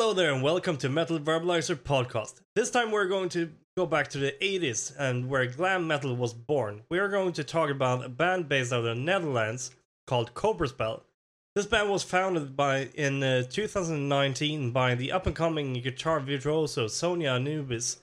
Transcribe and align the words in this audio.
Hello 0.00 0.14
there, 0.14 0.32
and 0.32 0.42
welcome 0.42 0.78
to 0.78 0.88
Metal 0.88 1.18
Verbalizer 1.18 1.74
Podcast. 1.74 2.40
This 2.54 2.70
time 2.70 2.90
we're 2.90 3.06
going 3.06 3.28
to 3.28 3.52
go 3.76 3.84
back 3.84 4.08
to 4.08 4.18
the 4.18 4.34
80s 4.40 4.94
and 4.98 5.28
where 5.28 5.44
glam 5.44 5.86
metal 5.86 6.16
was 6.16 6.32
born. 6.32 6.80
We 6.88 6.98
are 6.98 7.10
going 7.10 7.34
to 7.34 7.44
talk 7.44 7.68
about 7.68 8.06
a 8.06 8.08
band 8.08 8.48
based 8.48 8.72
out 8.72 8.78
of 8.78 8.84
the 8.86 8.94
Netherlands 8.94 9.72
called 10.06 10.32
Cobra 10.32 10.68
Spell. 10.68 11.02
This 11.54 11.66
band 11.66 11.90
was 11.90 12.02
founded 12.02 12.56
by 12.56 12.88
in 12.94 13.22
uh, 13.22 13.42
2019 13.42 14.70
by 14.70 14.94
the 14.94 15.12
up 15.12 15.26
and 15.26 15.36
coming 15.36 15.74
guitar 15.74 16.18
virtuoso 16.18 16.86
Sonia 16.88 17.32
Anubis. 17.32 17.98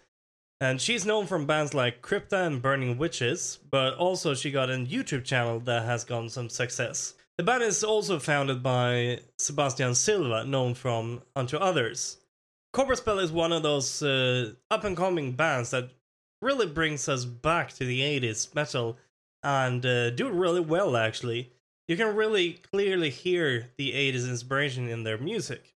And 0.61 0.79
she's 0.79 1.03
known 1.03 1.25
from 1.25 1.47
bands 1.47 1.73
like 1.73 2.03
Crypta 2.03 2.45
and 2.45 2.61
Burning 2.61 2.99
Witches, 2.99 3.57
but 3.71 3.95
also 3.95 4.35
she 4.35 4.51
got 4.51 4.69
a 4.69 4.73
YouTube 4.73 5.23
channel 5.23 5.59
that 5.61 5.85
has 5.85 6.03
gotten 6.03 6.29
some 6.29 6.49
success. 6.49 7.15
The 7.37 7.43
band 7.43 7.61
is 7.61 7.83
also 7.83 8.17
founded 8.17 8.63
by 8.63 9.19
Sebastian 9.37 9.93
Silva, 9.93 10.43
known 10.43 10.73
from 10.73 11.21
Unto 11.35 11.57
Others. 11.57 12.17
Cobra 12.73 12.95
Spell 12.95 13.19
is 13.19 13.31
one 13.31 13.51
of 13.51 13.61
those 13.61 14.01
uh, 14.01 14.53
up 14.71 14.83
and 14.83 14.97
coming 14.97 15.33
bands 15.33 15.69
that 15.69 15.91
really 16.41 16.65
brings 16.65 17.07
us 17.07 17.25
back 17.25 17.73
to 17.73 17.85
the 17.85 18.01
80s 18.01 18.55
metal 18.55 18.97
and 19.43 19.85
uh, 19.85 20.09
do 20.09 20.31
really 20.31 20.61
well, 20.61 20.97
actually. 20.97 21.51
You 21.87 21.95
can 21.95 22.15
really 22.15 22.53
clearly 22.53 23.11
hear 23.11 23.69
the 23.77 23.91
80s 23.91 24.27
inspiration 24.27 24.89
in 24.89 25.03
their 25.03 25.19
music. 25.19 25.75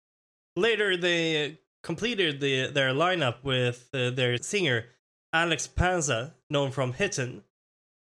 Later, 0.55 0.95
they 0.95 1.59
completed 1.81 2.39
the, 2.39 2.67
their 2.67 2.91
lineup 2.91 3.44
with 3.44 3.89
uh, 3.95 4.11
their 4.11 4.38
singer 4.38 4.85
Alex 5.33 5.66
Panza, 5.67 6.35
known 6.49 6.71
from 6.71 6.94
Hitten, 6.94 7.44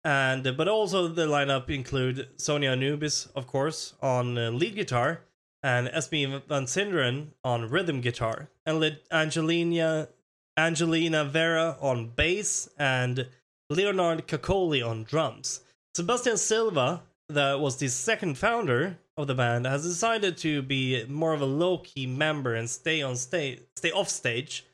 and 0.05 0.57
but 0.57 0.69
also 0.69 1.09
the 1.09 1.27
lineup 1.27 1.70
include 1.70 2.29
Sonia 2.37 2.71
Anubis, 2.71 3.27
of 3.35 3.46
course, 3.46 3.95
on 4.01 4.38
uh, 4.38 4.51
lead 4.51 4.74
guitar, 4.74 5.21
and 5.63 5.88
Esme 5.88 6.41
Van 6.49 6.65
Sinderen 6.66 7.29
on 7.43 7.68
rhythm 7.68 8.01
guitar, 8.01 8.49
and 8.65 8.99
Angelina 9.10 10.09
Angelina 10.57 11.24
Vera 11.24 11.76
on 11.80 12.09
bass, 12.09 12.69
and 12.79 13.29
Leonard 13.71 14.26
Cacoli 14.26 14.87
on 14.87 15.04
drums. 15.04 15.60
Sebastian 15.95 16.37
Silva, 16.37 17.02
that 17.29 17.60
was 17.60 17.76
the 17.76 17.88
second 17.88 18.38
founder 18.38 18.99
of 19.16 19.26
the 19.26 19.35
band, 19.35 19.66
has 19.66 19.82
decided 19.82 20.37
to 20.38 20.63
be 20.63 21.04
more 21.07 21.35
of 21.35 21.41
a 21.41 21.46
low 21.46 21.79
key 21.79 22.07
member 22.07 22.54
and 22.54 22.71
stay 22.71 23.02
on 23.02 23.16
stage, 23.16 23.60
stay 23.76 23.91
off 23.93 24.09
stage 24.09 24.65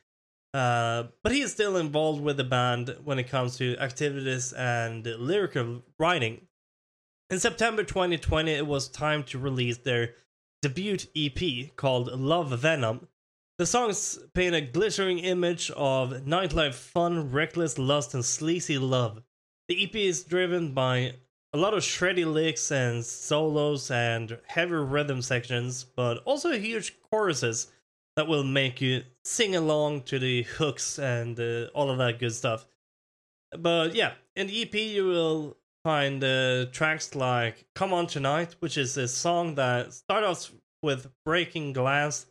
uh, 0.54 1.08
but 1.24 1.32
he 1.32 1.40
is 1.40 1.50
still 1.50 1.76
involved 1.76 2.22
with 2.22 2.36
the 2.36 2.44
band 2.44 2.96
when 3.02 3.18
it 3.18 3.28
comes 3.28 3.56
to 3.56 3.76
activities 3.78 4.52
and 4.52 5.04
lyrical 5.04 5.82
writing. 5.98 6.46
In 7.28 7.40
September 7.40 7.82
2020, 7.82 8.52
it 8.52 8.66
was 8.66 8.88
time 8.88 9.24
to 9.24 9.38
release 9.38 9.78
their 9.78 10.14
debut 10.62 10.96
EP 11.16 11.74
called 11.74 12.06
Love 12.06 12.56
Venom. 12.60 13.08
The 13.58 13.66
songs 13.66 14.20
paint 14.32 14.54
a 14.54 14.60
glittering 14.60 15.18
image 15.18 15.72
of 15.72 16.10
nightlife 16.24 16.74
fun, 16.74 17.32
reckless 17.32 17.76
lust, 17.76 18.14
and 18.14 18.24
sleazy 18.24 18.78
love. 18.78 19.22
The 19.68 19.82
EP 19.82 19.94
is 19.96 20.22
driven 20.22 20.72
by 20.72 21.14
a 21.52 21.56
lot 21.56 21.74
of 21.74 21.82
shreddy 21.82 22.30
licks 22.32 22.70
and 22.70 23.04
solos 23.04 23.90
and 23.90 24.38
heavy 24.46 24.74
rhythm 24.74 25.20
sections, 25.20 25.82
but 25.82 26.18
also 26.24 26.52
huge 26.52 27.00
choruses 27.02 27.72
that 28.16 28.28
will 28.28 28.44
make 28.44 28.80
you 28.80 29.02
sing 29.24 29.56
along 29.56 30.02
to 30.02 30.18
the 30.18 30.42
hooks 30.42 30.98
and 30.98 31.38
uh, 31.38 31.66
all 31.74 31.90
of 31.90 31.98
that 31.98 32.18
good 32.18 32.32
stuff. 32.32 32.66
But 33.56 33.94
yeah, 33.94 34.12
in 34.36 34.46
the 34.46 34.62
EP 34.62 34.74
you 34.74 35.06
will 35.06 35.56
find 35.84 36.22
uh, 36.22 36.66
tracks 36.66 37.14
like 37.14 37.66
"Come 37.74 37.92
On 37.92 38.06
Tonight," 38.06 38.56
which 38.60 38.76
is 38.76 38.96
a 38.96 39.08
song 39.08 39.54
that 39.56 39.92
starts 39.92 40.26
off 40.26 40.52
with 40.82 41.10
breaking 41.24 41.72
glass 41.72 42.26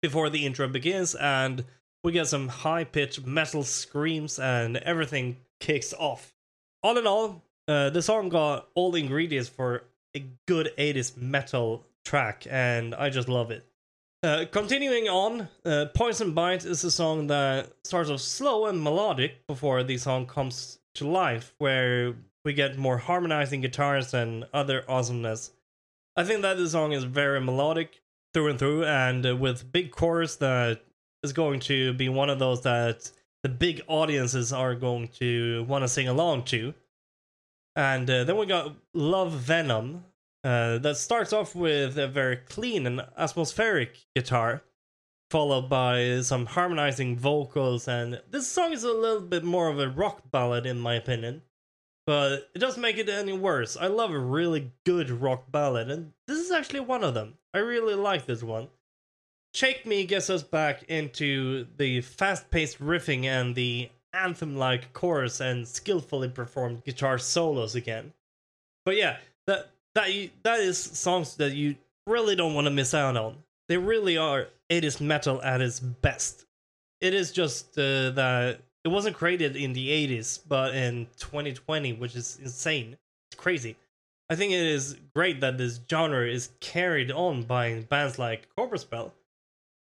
before 0.00 0.30
the 0.30 0.44
intro 0.46 0.68
begins, 0.68 1.14
and 1.14 1.64
we 2.02 2.12
get 2.12 2.26
some 2.26 2.48
high-pitched 2.48 3.24
metal 3.24 3.62
screams, 3.62 4.38
and 4.38 4.76
everything 4.78 5.36
kicks 5.60 5.92
off. 5.92 6.34
All 6.82 6.98
in 6.98 7.06
all, 7.06 7.44
uh, 7.68 7.90
the 7.90 8.02
song 8.02 8.28
got 8.28 8.68
all 8.74 8.90
the 8.90 9.00
ingredients 9.00 9.48
for 9.48 9.84
a 10.16 10.24
good 10.48 10.72
80s 10.76 11.16
metal 11.16 11.84
track, 12.04 12.46
and 12.50 12.94
I 12.94 13.10
just 13.10 13.28
love 13.28 13.52
it. 13.52 13.64
Uh, 14.24 14.44
continuing 14.52 15.08
on, 15.08 15.48
uh, 15.64 15.86
Poison 15.94 16.32
Bite 16.32 16.64
is 16.64 16.84
a 16.84 16.92
song 16.92 17.26
that 17.26 17.72
starts 17.82 18.08
off 18.08 18.20
slow 18.20 18.66
and 18.66 18.80
melodic 18.80 19.44
before 19.48 19.82
the 19.82 19.98
song 19.98 20.26
comes 20.26 20.78
to 20.94 21.08
life, 21.08 21.54
where 21.58 22.14
we 22.44 22.52
get 22.52 22.78
more 22.78 22.98
harmonizing 22.98 23.62
guitars 23.62 24.14
and 24.14 24.44
other 24.54 24.84
awesomeness. 24.88 25.50
I 26.16 26.22
think 26.22 26.42
that 26.42 26.56
the 26.56 26.68
song 26.68 26.92
is 26.92 27.02
very 27.02 27.40
melodic 27.40 28.00
through 28.32 28.50
and 28.50 28.58
through, 28.60 28.84
and 28.84 29.26
uh, 29.26 29.34
with 29.34 29.72
big 29.72 29.90
chorus 29.90 30.36
that 30.36 30.84
is 31.24 31.32
going 31.32 31.58
to 31.60 31.92
be 31.92 32.08
one 32.08 32.30
of 32.30 32.38
those 32.38 32.62
that 32.62 33.10
the 33.42 33.48
big 33.48 33.82
audiences 33.88 34.52
are 34.52 34.76
going 34.76 35.08
to 35.18 35.64
want 35.64 35.82
to 35.82 35.88
sing 35.88 36.06
along 36.06 36.44
to. 36.44 36.74
And 37.74 38.08
uh, 38.08 38.22
then 38.22 38.36
we 38.36 38.46
got 38.46 38.76
Love 38.94 39.32
Venom, 39.32 40.04
uh, 40.44 40.78
that 40.78 40.96
starts 40.96 41.32
off 41.32 41.54
with 41.54 41.98
a 41.98 42.08
very 42.08 42.36
clean 42.36 42.86
and 42.86 43.02
atmospheric 43.16 43.98
guitar, 44.14 44.62
followed 45.30 45.68
by 45.68 46.20
some 46.20 46.46
harmonizing 46.46 47.16
vocals. 47.16 47.86
And 47.88 48.20
this 48.30 48.48
song 48.48 48.72
is 48.72 48.84
a 48.84 48.92
little 48.92 49.22
bit 49.22 49.44
more 49.44 49.68
of 49.68 49.78
a 49.78 49.88
rock 49.88 50.30
ballad, 50.30 50.66
in 50.66 50.80
my 50.80 50.94
opinion, 50.94 51.42
but 52.06 52.50
it 52.54 52.58
doesn't 52.58 52.82
make 52.82 52.98
it 52.98 53.08
any 53.08 53.32
worse. 53.32 53.76
I 53.76 53.86
love 53.86 54.10
a 54.10 54.18
really 54.18 54.72
good 54.84 55.10
rock 55.10 55.50
ballad, 55.50 55.90
and 55.90 56.12
this 56.26 56.38
is 56.38 56.50
actually 56.50 56.80
one 56.80 57.04
of 57.04 57.14
them. 57.14 57.34
I 57.54 57.58
really 57.58 57.94
like 57.94 58.26
this 58.26 58.42
one. 58.42 58.68
Shake 59.54 59.84
Me 59.84 60.06
gets 60.06 60.30
us 60.30 60.42
back 60.42 60.84
into 60.84 61.66
the 61.76 62.00
fast 62.00 62.50
paced 62.50 62.80
riffing 62.80 63.24
and 63.24 63.54
the 63.54 63.90
anthem 64.14 64.56
like 64.56 64.92
chorus 64.92 65.40
and 65.40 65.68
skillfully 65.68 66.28
performed 66.28 66.84
guitar 66.84 67.18
solos 67.18 67.74
again. 67.74 68.12
But 68.84 68.96
yeah, 68.96 69.18
that 69.46 69.71
that 69.94 70.12
you, 70.12 70.30
that 70.42 70.60
is 70.60 70.78
songs 70.78 71.36
that 71.36 71.52
you 71.52 71.76
really 72.06 72.36
don't 72.36 72.54
want 72.54 72.66
to 72.66 72.70
miss 72.70 72.94
out 72.94 73.16
on. 73.16 73.36
They 73.68 73.76
really 73.76 74.16
are. 74.16 74.48
It 74.68 74.84
is 74.84 75.00
metal 75.00 75.40
at 75.42 75.60
its 75.60 75.80
best. 75.80 76.46
It 77.00 77.14
is 77.14 77.32
just 77.32 77.78
uh, 77.78 78.10
that 78.10 78.60
it 78.84 78.88
wasn't 78.88 79.16
created 79.16 79.56
in 79.56 79.72
the 79.72 79.88
80s, 79.88 80.40
but 80.48 80.74
in 80.74 81.06
2020, 81.18 81.94
which 81.94 82.16
is 82.16 82.38
insane. 82.42 82.96
It's 83.30 83.40
crazy. 83.40 83.76
I 84.30 84.34
think 84.34 84.52
it 84.52 84.66
is 84.66 84.96
great 85.14 85.40
that 85.40 85.58
this 85.58 85.80
genre 85.90 86.26
is 86.26 86.50
carried 86.60 87.10
on 87.10 87.42
by 87.42 87.80
bands 87.88 88.18
like 88.18 88.48
Cobra 88.56 88.78
Spell. 88.78 89.12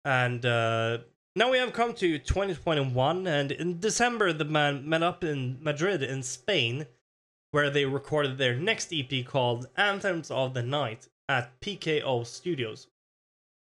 And 0.06 0.46
uh, 0.46 1.00
now 1.36 1.52
we 1.52 1.58
have 1.58 1.74
come 1.74 1.94
to 1.94 2.18
2021, 2.18 3.28
and 3.28 3.52
in 3.52 3.80
December, 3.80 4.34
the 4.34 4.46
band 4.46 4.86
met 4.86 5.04
up 5.04 5.24
in 5.24 5.58
Madrid, 5.62 6.02
in 6.04 6.24
Spain, 6.24 6.88
where 7.52 7.70
they 7.70 7.86
recorded 7.86 8.38
their 8.38 8.56
next 8.56 8.94
EP 8.94 9.26
called 9.26 9.68
Anthems 9.76 10.30
of 10.30 10.54
the 10.54 10.64
Night 10.64 11.08
at 11.28 11.60
PKO 11.62 12.26
Studios. 12.26 12.88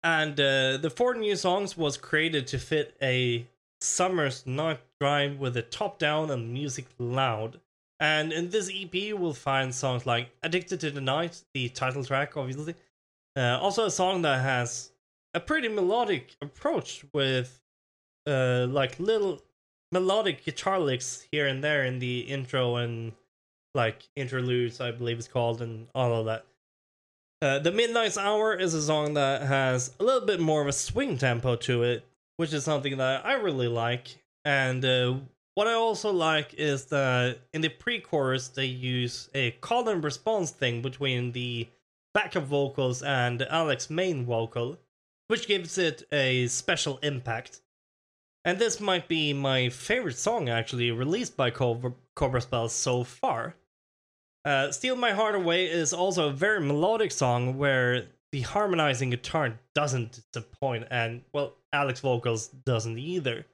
And 0.02 0.38
uh, 0.38 0.76
the 0.76 0.92
four 0.94 1.14
new 1.14 1.36
songs 1.36 1.76
was 1.76 1.96
created 1.96 2.46
to 2.48 2.58
fit 2.58 2.96
a 3.02 3.46
summer's 3.80 4.46
night 4.46 4.80
drive 5.00 5.38
with 5.38 5.54
the 5.54 5.62
top 5.62 5.98
down 5.98 6.30
and 6.30 6.52
music 6.52 6.86
loud. 6.98 7.60
And 7.98 8.32
in 8.32 8.50
this 8.50 8.70
EP, 8.72 8.94
you 8.94 9.16
will 9.16 9.34
find 9.34 9.74
songs 9.74 10.06
like 10.06 10.30
Addicted 10.42 10.80
to 10.80 10.90
the 10.90 11.00
Night, 11.00 11.42
the 11.54 11.68
title 11.70 12.04
track, 12.04 12.36
obviously. 12.36 12.74
Uh, 13.36 13.58
also, 13.60 13.86
a 13.86 13.90
song 13.90 14.22
that 14.22 14.42
has 14.42 14.92
a 15.34 15.40
pretty 15.40 15.68
melodic 15.68 16.36
approach 16.40 17.04
with 17.12 17.60
uh, 18.26 18.66
like 18.68 18.98
little 18.98 19.42
melodic 19.92 20.44
guitar 20.44 20.78
licks 20.78 21.26
here 21.30 21.46
and 21.46 21.62
there 21.62 21.84
in 21.84 21.98
the 21.98 22.20
intro 22.20 22.76
and 22.76 23.12
like 23.76 24.08
interludes, 24.16 24.80
I 24.80 24.90
believe 24.90 25.18
it's 25.18 25.28
called, 25.28 25.62
and 25.62 25.86
all 25.94 26.12
of 26.14 26.26
that. 26.26 26.46
Uh, 27.42 27.58
the 27.58 27.70
Midnight's 27.70 28.18
Hour 28.18 28.54
is 28.54 28.74
a 28.74 28.82
song 28.82 29.14
that 29.14 29.42
has 29.42 29.94
a 30.00 30.04
little 30.04 30.26
bit 30.26 30.40
more 30.40 30.62
of 30.62 30.68
a 30.68 30.72
swing 30.72 31.18
tempo 31.18 31.54
to 31.56 31.82
it, 31.82 32.04
which 32.38 32.52
is 32.52 32.64
something 32.64 32.96
that 32.96 33.24
I 33.24 33.34
really 33.34 33.68
like. 33.68 34.16
And 34.44 34.84
uh, 34.84 35.16
what 35.54 35.68
I 35.68 35.74
also 35.74 36.10
like 36.10 36.54
is 36.54 36.86
that 36.86 37.38
in 37.52 37.60
the 37.60 37.68
pre 37.68 38.00
chorus, 38.00 38.48
they 38.48 38.66
use 38.66 39.28
a 39.34 39.52
call 39.52 39.88
and 39.88 40.02
response 40.02 40.50
thing 40.50 40.82
between 40.82 41.32
the 41.32 41.68
backup 42.14 42.44
vocals 42.44 43.02
and 43.02 43.42
Alex's 43.42 43.90
main 43.90 44.24
vocal, 44.24 44.78
which 45.28 45.46
gives 45.46 45.76
it 45.76 46.04
a 46.10 46.46
special 46.46 46.98
impact. 47.02 47.60
And 48.46 48.58
this 48.58 48.80
might 48.80 49.08
be 49.08 49.32
my 49.32 49.68
favorite 49.68 50.16
song 50.16 50.48
actually 50.48 50.90
released 50.90 51.36
by 51.36 51.50
Cobra, 51.50 51.92
Cobra 52.14 52.40
Spell 52.40 52.68
so 52.68 53.04
far. 53.04 53.56
Uh, 54.46 54.70
Steal 54.70 54.94
My 54.94 55.10
Heart 55.10 55.34
Away 55.34 55.66
is 55.66 55.92
also 55.92 56.28
a 56.28 56.32
very 56.32 56.60
melodic 56.60 57.10
song 57.10 57.58
where 57.58 58.06
the 58.30 58.42
harmonizing 58.42 59.10
guitar 59.10 59.58
doesn't 59.74 60.20
disappoint, 60.32 60.86
and 60.88 61.22
well, 61.32 61.54
Alex 61.72 61.98
vocals 61.98 62.46
doesn't 62.46 62.96
either. 62.96 63.44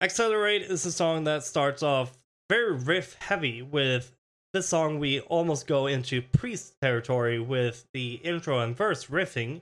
Accelerate 0.00 0.62
is 0.62 0.86
a 0.86 0.92
song 0.92 1.24
that 1.24 1.42
starts 1.42 1.82
off 1.82 2.16
very 2.48 2.72
riff 2.72 3.14
heavy. 3.14 3.62
With 3.62 4.12
this 4.52 4.68
song, 4.68 5.00
we 5.00 5.20
almost 5.22 5.66
go 5.66 5.88
into 5.88 6.22
priest 6.22 6.76
territory 6.80 7.40
with 7.40 7.84
the 7.92 8.14
intro 8.14 8.60
and 8.60 8.76
verse 8.76 9.06
riffing. 9.06 9.60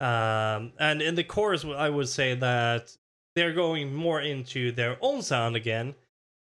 Um, 0.00 0.72
and 0.78 1.02
in 1.02 1.16
the 1.16 1.24
chorus, 1.24 1.64
I 1.64 1.90
would 1.90 2.08
say 2.08 2.36
that 2.36 2.96
they're 3.34 3.52
going 3.52 3.92
more 3.92 4.20
into 4.20 4.70
their 4.70 4.96
own 5.00 5.22
sound 5.22 5.56
again, 5.56 5.96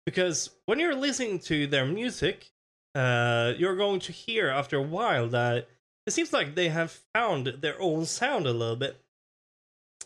because 0.08 0.50
when 0.66 0.80
you're 0.80 0.96
listening 0.96 1.38
to 1.42 1.68
their 1.68 1.86
music, 1.86 2.52
uh, 2.96 3.54
you're 3.58 3.76
going 3.76 4.00
to 4.00 4.12
hear 4.12 4.50
after 4.50 4.78
a 4.78 4.82
while 4.82 5.28
that 5.28 5.68
it 6.08 6.14
seems 6.14 6.32
like 6.32 6.56
they 6.56 6.70
have 6.70 7.00
found 7.14 7.48
their 7.48 7.80
own 7.82 8.06
sound 8.06 8.48
a 8.48 8.54
little 8.54 8.76
bit. 8.76 9.00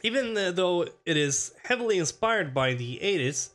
Even 0.02 0.34
though 0.34 0.88
it 1.06 1.18
is 1.18 1.54
heavily 1.64 1.98
inspired 1.98 2.54
by 2.54 2.74
the 2.74 3.00
80s, 3.04 3.50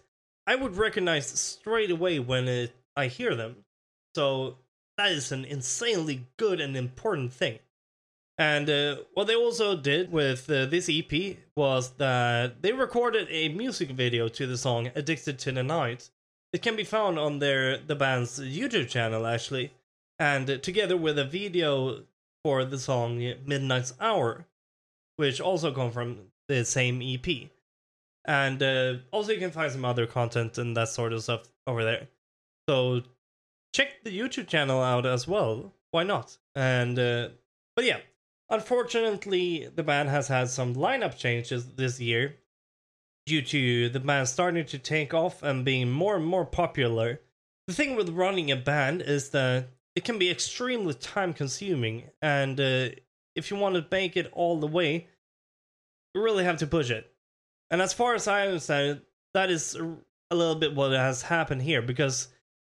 I 0.47 0.57
would 0.57 0.77
recognize 0.77 1.27
straight 1.27 1.91
away 1.91 2.19
when 2.19 2.49
it, 2.49 2.75
I 2.97 3.07
hear 3.07 3.35
them. 3.35 3.65
So 4.15 4.59
that 4.99 5.11
is 5.11 5.33
an 5.33 5.45
insanely 5.45 6.27
good 6.37 6.61
and 6.61 6.77
important 6.77 7.33
thing. 7.33 7.59
And 8.37 8.69
uh, 8.69 8.97
what 9.15 9.27
they 9.27 9.37
also 9.37 9.77
did 9.77 10.11
with 10.11 10.51
uh, 10.51 10.67
this 10.67 10.91
EP 10.91 11.37
was 11.57 11.91
that 11.93 12.63
they 12.63 12.73
recorded 12.73 13.29
a 13.31 13.49
music 13.49 13.91
video 13.91 14.29
to 14.29 14.47
the 14.47 14.59
song 14.59 14.91
"Addicted 14.97 15.39
to 15.41 15.53
the 15.53 15.63
Night." 15.63 16.11
It 16.55 16.63
can 16.63 16.77
be 16.77 16.85
found 16.85 17.19
on 17.19 17.41
their 17.41 17.79
the 17.79 17.97
band's 17.97 18.39
YouTube 18.39 18.89
channel 18.89 19.27
actually, 19.27 19.73
and 20.21 20.63
together 20.63 20.97
with 20.97 21.19
a 21.19 21.25
video 21.25 22.05
for 22.45 22.65
the 22.65 22.79
song 22.79 23.19
"Midnight's 23.45 23.93
Hour," 24.01 24.47
which 25.17 25.41
also 25.41 25.73
come 25.73 25.91
from 25.91 26.31
the 26.49 26.65
same 26.65 27.03
EP. 27.03 27.51
And 28.25 28.63
uh, 28.63 28.95
also, 29.11 29.33
you 29.33 29.39
can 29.39 29.51
find 29.51 29.73
some 29.73 29.85
other 29.85 30.07
content 30.07 30.57
and 30.57 30.77
that 30.77 30.89
sort 30.89 31.13
of 31.13 31.25
stuff 31.25 31.43
over 31.67 31.83
there. 31.83 32.09
So 32.69 33.03
check 33.75 34.05
the 34.05 34.17
YouTube 34.17 34.47
channel 34.47 34.81
out 34.81 35.07
as 35.07 35.27
well. 35.27 35.75
Why 35.91 36.05
not? 36.05 36.39
And 36.55 36.97
uh, 36.99 37.31
but 37.75 37.85
yeah, 37.85 37.99
Unfortunately, 38.51 39.69
the 39.75 39.83
band 39.83 40.11
has 40.11 40.29
had 40.29 40.49
some 40.49 40.75
lineup 40.75 41.17
changes 41.17 41.67
this 41.75 41.99
year 41.99 42.37
due 43.27 43.43
to 43.43 43.89
the 43.89 44.01
band 44.01 44.29
starting 44.29 44.67
to 44.67 44.79
take 44.79 45.15
off 45.15 45.43
and 45.43 45.65
being 45.65 45.91
more 45.91 46.17
and 46.17 46.25
more 46.25 46.45
popular. 46.45 47.21
The 47.67 47.75
thing 47.75 47.97
with 47.97 48.11
running 48.11 48.51
a 48.51 48.57
band 48.57 49.03
is 49.03 49.31
that 49.31 49.69
it 49.95 50.05
can 50.05 50.19
be 50.19 50.31
extremely 50.31 50.95
time 50.95 51.33
consuming, 51.33 52.11
and 52.21 52.61
uh, 52.61 52.89
if 53.35 53.51
you 53.51 53.57
want 53.57 53.77
to 53.77 53.87
make 53.91 54.17
it 54.17 54.31
all 54.33 54.59
the 54.59 54.67
way, 54.67 55.09
you 56.15 56.23
really 56.23 56.45
have 56.45 56.59
to 56.59 56.67
push 56.67 56.91
it. 56.91 57.11
And 57.71 57.81
as 57.81 57.93
far 57.93 58.15
as 58.15 58.29
I 58.29 58.47
understand 58.47 59.01
that 59.33 59.51
is 59.51 59.75
a 59.75 60.35
little 60.35 60.55
bit 60.55 60.75
what 60.75 60.93
has 60.93 61.23
happened 61.23 61.63
here 61.63 61.83
because 61.83 62.29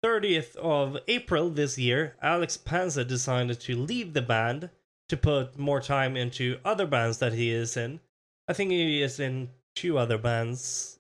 30th 0.04 0.56
of 0.58 0.98
April 1.08 1.50
this 1.50 1.78
year, 1.78 2.16
Alex 2.22 2.58
Panza 2.58 3.04
decided 3.04 3.60
to 3.62 3.76
leave 3.76 4.14
the 4.14 4.22
band 4.22 4.70
to 5.10 5.18
put 5.18 5.58
more 5.58 5.82
time 5.82 6.16
into 6.16 6.60
other 6.64 6.86
bands 6.86 7.18
that 7.20 7.34
he 7.34 7.52
is 7.52 7.78
in. 7.78 8.00
I 8.48 8.54
think 8.54 8.72
he 8.72 9.02
is 9.02 9.20
in 9.20 9.50
two 9.78 9.98
other 9.98 10.18
bands 10.18 11.00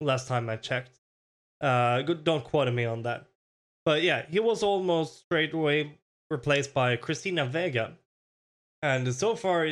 last 0.00 0.26
time 0.28 0.48
I 0.48 0.56
checked. 0.56 0.98
Uh, 1.60 2.02
don't 2.02 2.44
quote 2.44 2.72
me 2.72 2.84
on 2.84 3.02
that. 3.02 3.26
But 3.84 4.02
yeah, 4.02 4.24
he 4.28 4.40
was 4.40 4.62
almost 4.62 5.20
straight 5.20 5.52
away 5.52 5.98
replaced 6.30 6.72
by 6.72 6.96
Christina 6.96 7.44
Vega. 7.44 7.92
And 8.82 9.14
so 9.14 9.36
far, 9.36 9.68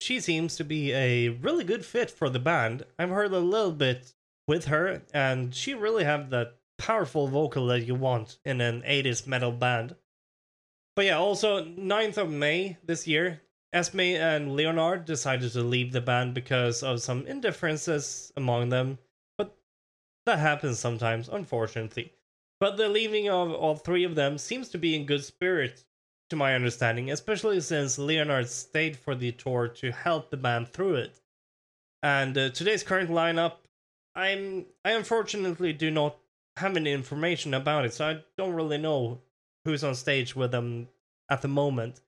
she 0.00 0.20
seems 0.20 0.56
to 0.56 0.64
be 0.64 0.92
a 0.92 1.30
really 1.30 1.64
good 1.64 1.84
fit 1.84 2.10
for 2.10 2.28
the 2.30 2.38
band. 2.38 2.84
I've 2.98 3.10
heard 3.10 3.32
a 3.32 3.38
little 3.38 3.72
bit 3.72 4.14
with 4.46 4.66
her, 4.66 5.02
and 5.12 5.54
she 5.54 5.74
really 5.74 6.04
have 6.04 6.30
that 6.30 6.56
powerful 6.78 7.26
vocal 7.26 7.66
that 7.66 7.86
you 7.86 7.94
want 7.94 8.38
in 8.44 8.60
an 8.60 8.82
80s 8.82 9.26
metal 9.26 9.52
band. 9.52 9.96
But 10.94 11.06
yeah, 11.06 11.18
also 11.18 11.64
9th 11.64 12.16
of 12.16 12.30
May 12.30 12.78
this 12.84 13.06
year, 13.06 13.42
Esme 13.76 14.00
and 14.00 14.56
Leonard 14.56 15.04
decided 15.04 15.52
to 15.52 15.60
leave 15.60 15.92
the 15.92 16.00
band 16.00 16.32
because 16.32 16.82
of 16.82 17.02
some 17.02 17.26
indifferences 17.26 18.32
among 18.34 18.70
them. 18.70 18.98
But 19.36 19.54
that 20.24 20.38
happens 20.38 20.78
sometimes, 20.78 21.28
unfortunately. 21.28 22.14
But 22.58 22.78
the 22.78 22.88
leaving 22.88 23.28
of 23.28 23.52
all 23.52 23.76
three 23.76 24.04
of 24.04 24.14
them 24.14 24.38
seems 24.38 24.70
to 24.70 24.78
be 24.78 24.96
in 24.96 25.04
good 25.04 25.22
spirits, 25.24 25.84
to 26.30 26.36
my 26.36 26.54
understanding, 26.54 27.10
especially 27.10 27.60
since 27.60 27.98
Leonard 27.98 28.48
stayed 28.48 28.96
for 28.96 29.14
the 29.14 29.32
tour 29.32 29.68
to 29.68 29.92
help 29.92 30.30
the 30.30 30.38
band 30.38 30.68
through 30.68 30.94
it. 30.94 31.20
And 32.02 32.36
uh, 32.36 32.48
today's 32.50 32.82
current 32.82 33.10
lineup, 33.10 33.56
I'm 34.14 34.64
I 34.86 34.92
unfortunately 34.92 35.74
do 35.74 35.90
not 35.90 36.16
have 36.56 36.76
any 36.76 36.92
information 36.92 37.52
about 37.52 37.84
it, 37.84 37.92
so 37.92 38.08
I 38.08 38.24
don't 38.38 38.54
really 38.54 38.78
know 38.78 39.20
who's 39.66 39.84
on 39.84 39.94
stage 39.94 40.34
with 40.34 40.52
them 40.52 40.88
at 41.30 41.42
the 41.42 41.48
moment. 41.48 42.00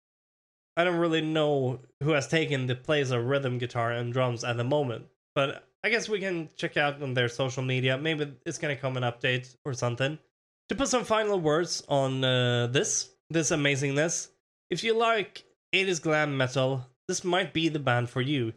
I 0.79 0.85
don't 0.85 0.99
really 0.99 1.21
know 1.21 1.81
who 2.05 2.13
has 2.13 2.29
taken 2.29 2.67
the 2.67 2.77
place 2.77 3.11
of 3.11 3.25
rhythm 3.25 3.59
guitar 3.59 3.91
and 3.91 4.13
drums 4.13 4.45
at 4.45 4.57
the 4.57 4.63
moment, 4.63 5.07
but 5.35 5.65
I 5.83 5.89
guess 5.89 6.09
we 6.09 6.21
can 6.21 6.51
check 6.55 6.77
out 6.77 7.03
on 7.03 7.15
their 7.15 7.29
social 7.29 7.65
media. 7.65 7.99
Maybe 7.99 8.33
it's 8.47 8.59
gonna 8.59 8.77
come 8.77 8.97
an 8.97 9.03
update 9.03 9.57
or 9.65 9.75
something. 9.75 10.21
To 10.69 10.77
put 10.77 10.87
some 10.87 11.05
final 11.05 11.41
words 11.41 11.83
on 11.89 12.23
uh, 12.23 12.69
this, 12.69 13.11
this 13.29 13.51
amazingness, 13.51 14.29
if 14.71 14.85
you 14.85 14.97
like 14.97 15.45
80s 15.75 16.01
glam 16.01 16.37
metal, 16.37 16.87
this 17.09 17.25
might 17.25 17.53
be 17.53 17.69
the 17.69 17.81
band 17.81 18.09
for 18.09 18.21
you. 18.21 18.53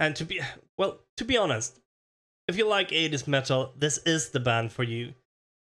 And 0.00 0.16
to 0.16 0.24
be, 0.24 0.40
well, 0.76 0.98
to 1.16 1.24
be 1.24 1.36
honest, 1.36 1.78
if 2.48 2.58
you 2.58 2.66
like 2.66 2.88
80s 2.88 3.28
metal, 3.28 3.72
this 3.78 3.98
is 3.98 4.30
the 4.30 4.40
band 4.40 4.72
for 4.72 4.82
you 4.82 5.14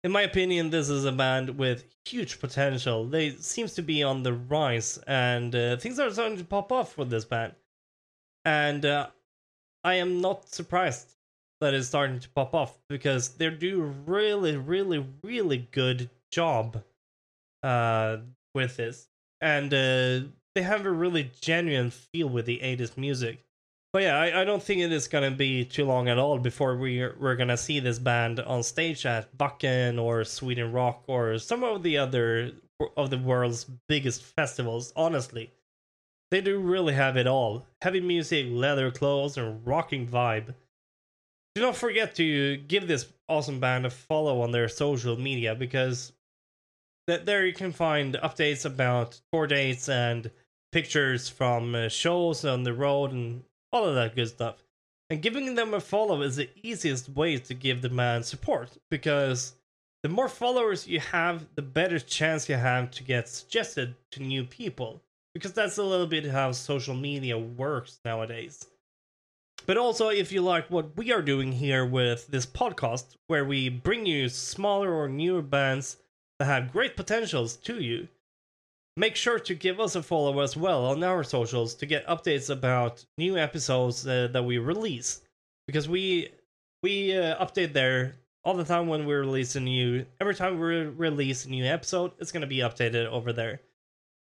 in 0.06 0.12
my 0.12 0.22
opinion, 0.22 0.70
this 0.70 0.88
is 0.88 1.04
a 1.04 1.10
band 1.10 1.58
with 1.58 1.84
huge 2.04 2.38
potential. 2.38 3.08
They 3.08 3.30
seems 3.32 3.74
to 3.74 3.82
be 3.82 4.04
on 4.04 4.22
the 4.22 4.34
rise, 4.34 4.98
and 5.08 5.52
uh, 5.52 5.78
things 5.78 5.98
are 5.98 6.12
starting 6.12 6.38
to 6.38 6.44
pop 6.44 6.70
off 6.70 6.96
with 6.96 7.10
this 7.10 7.24
band. 7.24 7.54
And 8.44 8.84
uh, 8.84 9.08
I 9.82 9.94
am 9.94 10.20
not 10.20 10.48
surprised 10.48 11.16
that 11.60 11.74
it's 11.74 11.88
starting 11.88 12.20
to 12.20 12.28
pop 12.28 12.54
off 12.54 12.78
because 12.88 13.30
they 13.30 13.50
do 13.50 13.82
really, 14.06 14.56
really, 14.56 15.04
really 15.24 15.66
good 15.72 16.08
job 16.30 16.84
uh, 17.64 18.18
with 18.54 18.76
this, 18.76 19.08
and 19.40 19.74
uh, 19.74 20.28
they 20.54 20.62
have 20.62 20.86
a 20.86 20.90
really 20.92 21.32
genuine 21.40 21.90
feel 21.90 22.28
with 22.28 22.46
the 22.46 22.60
80s 22.60 22.96
music. 22.96 23.42
But 23.96 24.02
yeah, 24.02 24.20
I, 24.20 24.42
I 24.42 24.44
don't 24.44 24.62
think 24.62 24.82
it 24.82 24.92
is 24.92 25.08
gonna 25.08 25.30
be 25.30 25.64
too 25.64 25.86
long 25.86 26.10
at 26.10 26.18
all 26.18 26.38
before 26.38 26.76
we 26.76 27.02
we're 27.18 27.34
gonna 27.34 27.56
see 27.56 27.80
this 27.80 27.98
band 27.98 28.40
on 28.40 28.62
stage 28.62 29.06
at 29.06 29.34
Wacken 29.38 29.98
or 29.98 30.22
Sweden 30.22 30.70
Rock 30.70 31.04
or 31.06 31.38
some 31.38 31.64
of 31.64 31.82
the 31.82 31.96
other 31.96 32.52
of 32.94 33.08
the 33.08 33.16
world's 33.16 33.64
biggest 33.88 34.22
festivals. 34.22 34.92
Honestly, 34.96 35.50
they 36.30 36.42
do 36.42 36.58
really 36.58 36.92
have 36.92 37.16
it 37.16 37.26
all: 37.26 37.66
heavy 37.80 38.02
music, 38.02 38.48
leather 38.50 38.90
clothes, 38.90 39.38
and 39.38 39.66
rocking 39.66 40.06
vibe. 40.06 40.54
Do 41.54 41.62
not 41.62 41.74
forget 41.74 42.14
to 42.16 42.58
give 42.58 42.88
this 42.88 43.10
awesome 43.30 43.60
band 43.60 43.86
a 43.86 43.90
follow 43.90 44.42
on 44.42 44.52
their 44.52 44.68
social 44.68 45.18
media 45.18 45.54
because 45.54 46.12
that 47.06 47.24
there 47.24 47.46
you 47.46 47.54
can 47.54 47.72
find 47.72 48.16
updates 48.16 48.66
about 48.66 49.18
tour 49.32 49.46
dates 49.46 49.88
and 49.88 50.30
pictures 50.70 51.30
from 51.30 51.74
uh, 51.74 51.88
shows 51.88 52.44
on 52.44 52.62
the 52.62 52.74
road 52.74 53.12
and 53.12 53.42
all 53.76 53.84
of 53.84 53.94
that 53.94 54.16
good 54.16 54.28
stuff. 54.28 54.56
And 55.10 55.22
giving 55.22 55.54
them 55.54 55.74
a 55.74 55.80
follow 55.80 56.22
is 56.22 56.36
the 56.36 56.48
easiest 56.62 57.10
way 57.10 57.36
to 57.36 57.54
give 57.54 57.82
the 57.82 57.90
man 57.90 58.22
support 58.22 58.76
because 58.90 59.54
the 60.02 60.08
more 60.08 60.28
followers 60.28 60.88
you 60.88 60.98
have, 60.98 61.46
the 61.54 61.62
better 61.62 61.98
chance 61.98 62.48
you 62.48 62.56
have 62.56 62.90
to 62.92 63.04
get 63.04 63.28
suggested 63.28 63.94
to 64.12 64.22
new 64.22 64.44
people. 64.44 65.02
Because 65.34 65.52
that's 65.52 65.76
a 65.76 65.82
little 65.82 66.06
bit 66.06 66.24
how 66.24 66.52
social 66.52 66.94
media 66.94 67.38
works 67.38 68.00
nowadays. 68.04 68.66
But 69.66 69.76
also, 69.76 70.08
if 70.08 70.32
you 70.32 70.40
like 70.40 70.70
what 70.70 70.96
we 70.96 71.12
are 71.12 71.20
doing 71.22 71.52
here 71.52 71.84
with 71.84 72.28
this 72.28 72.46
podcast, 72.46 73.16
where 73.26 73.44
we 73.44 73.68
bring 73.68 74.06
you 74.06 74.28
smaller 74.30 74.92
or 74.94 75.08
newer 75.08 75.42
bands 75.42 75.98
that 76.38 76.46
have 76.46 76.72
great 76.72 76.96
potentials 76.96 77.56
to 77.56 77.82
you, 77.82 78.08
Make 78.98 79.14
sure 79.14 79.38
to 79.38 79.54
give 79.54 79.78
us 79.78 79.94
a 79.94 80.02
follow 80.02 80.40
as 80.40 80.56
well 80.56 80.86
on 80.86 81.04
our 81.04 81.22
socials 81.22 81.74
to 81.74 81.86
get 81.86 82.06
updates 82.06 82.48
about 82.48 83.04
new 83.18 83.36
episodes 83.36 84.06
uh, 84.06 84.28
that 84.32 84.44
we 84.44 84.56
release. 84.56 85.20
Because 85.66 85.86
we 85.86 86.30
we 86.82 87.16
uh, 87.16 87.44
update 87.44 87.74
there 87.74 88.14
all 88.42 88.54
the 88.54 88.64
time 88.64 88.86
when 88.86 89.04
we 89.04 89.12
release 89.12 89.54
a 89.54 89.60
new 89.60 90.06
every 90.18 90.34
time 90.34 90.58
we 90.58 90.84
release 90.86 91.44
a 91.44 91.50
new 91.50 91.64
episode 91.64 92.12
it's 92.18 92.32
going 92.32 92.42
to 92.42 92.46
be 92.46 92.58
updated 92.58 93.06
over 93.06 93.34
there. 93.34 93.60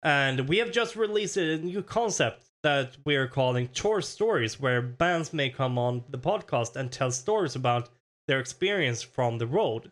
And 0.04 0.48
we 0.48 0.58
have 0.58 0.70
just 0.70 0.94
released 0.94 1.36
a 1.36 1.58
new 1.58 1.82
concept 1.82 2.44
that 2.62 2.96
we're 3.04 3.26
calling 3.26 3.68
tour 3.68 4.00
stories 4.00 4.60
where 4.60 4.80
bands 4.80 5.32
may 5.32 5.50
come 5.50 5.76
on 5.76 6.04
the 6.08 6.18
podcast 6.18 6.76
and 6.76 6.90
tell 6.90 7.10
stories 7.10 7.56
about 7.56 7.88
their 8.28 8.38
experience 8.38 9.02
from 9.02 9.38
the 9.38 9.46
road. 9.46 9.90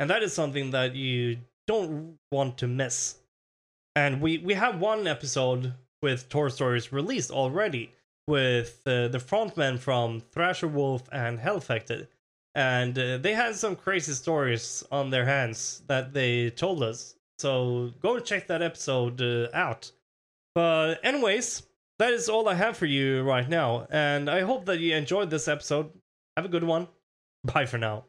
And 0.00 0.10
that 0.10 0.24
is 0.24 0.32
something 0.32 0.72
that 0.72 0.96
you 0.96 1.38
don't 1.66 2.18
want 2.32 2.58
to 2.58 2.66
miss 2.66 3.16
and 3.98 4.20
we 4.20 4.38
we 4.38 4.54
have 4.54 4.80
one 4.80 5.06
episode 5.08 5.74
with 6.02 6.28
tour 6.28 6.50
stories 6.50 6.92
released 6.92 7.32
already 7.32 7.92
with 8.28 8.80
uh, 8.86 9.08
the 9.08 9.18
frontmen 9.18 9.78
from 9.78 10.20
Thrasher 10.20 10.68
Wolf 10.68 11.02
and 11.10 11.40
Hellfected. 11.40 12.06
And 12.54 12.96
uh, 12.98 13.18
they 13.18 13.34
had 13.34 13.56
some 13.56 13.74
crazy 13.74 14.12
stories 14.12 14.84
on 14.92 15.10
their 15.10 15.24
hands 15.24 15.82
that 15.88 16.12
they 16.12 16.50
told 16.50 16.82
us. 16.82 17.16
So 17.38 17.92
go 18.00 18.18
check 18.20 18.46
that 18.48 18.62
episode 18.62 19.20
uh, 19.20 19.48
out. 19.52 19.90
But, 20.54 21.00
anyways, 21.04 21.62
that 21.98 22.12
is 22.12 22.28
all 22.28 22.48
I 22.48 22.54
have 22.54 22.76
for 22.76 22.86
you 22.86 23.22
right 23.22 23.48
now, 23.48 23.86
and 23.90 24.28
I 24.28 24.40
hope 24.40 24.64
that 24.66 24.80
you 24.80 24.94
enjoyed 24.94 25.30
this 25.30 25.46
episode. 25.46 25.90
Have 26.36 26.46
a 26.46 26.48
good 26.48 26.64
one. 26.64 26.88
Bye 27.44 27.66
for 27.66 27.78
now. 27.78 28.04